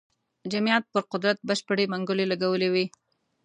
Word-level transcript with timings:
جمعیت 0.51 0.83
پر 0.93 1.01
قدرت 1.11 1.37
بشپړې 1.47 1.85
منګولې 1.91 2.25
لګولې 2.31 2.69
وې. 2.73 2.85